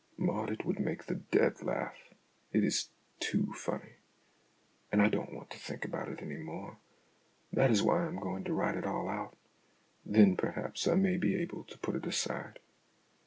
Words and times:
Maud, 0.17 0.49
it 0.49 0.65
would 0.65 0.79
make 0.79 1.03
the 1.05 1.13
dead 1.13 1.61
laugh 1.61 2.09
it 2.51 2.63
is 2.63 2.89
too 3.19 3.53
funny 3.53 3.97
and 4.91 4.99
I 4.99 5.07
don't 5.09 5.31
want 5.31 5.51
to 5.51 5.59
think 5.59 5.85
about 5.85 6.07
it 6.09 6.23
any 6.23 6.37
more. 6.37 6.77
That 7.53 7.69
is 7.69 7.83
why 7.83 8.03
I 8.03 8.07
am 8.07 8.19
going 8.19 8.43
to 8.45 8.53
write 8.55 8.75
it 8.75 8.87
all 8.87 9.07
out. 9.07 9.37
Then 10.03 10.35
perhaps 10.35 10.87
I 10.87 10.95
may 10.95 11.17
be 11.17 11.35
able 11.35 11.65
to 11.65 11.77
put 11.77 11.95
it 11.95 12.07
aside. 12.07 12.57